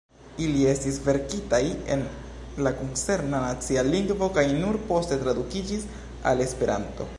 [0.43, 1.59] Ili estis verkitaj
[1.95, 2.05] en
[2.67, 5.89] la koncerna nacia lingvo kaj nur poste tradukiĝis
[6.33, 7.07] al Esperanto.